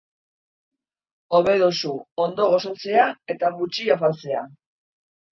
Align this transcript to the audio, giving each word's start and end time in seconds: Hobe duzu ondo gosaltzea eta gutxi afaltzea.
Hobe 1.39 1.51
duzu 1.63 1.91
ondo 2.23 2.47
gosaltzea 2.53 3.03
eta 3.33 3.51
gutxi 3.59 3.85
afaltzea. 3.97 4.41